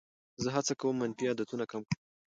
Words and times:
زه 0.43 0.49
هڅه 0.55 0.73
کوم 0.79 0.95
منفي 1.01 1.25
عادتونه 1.29 1.65
کم 1.71 1.81
کړم. 1.89 1.99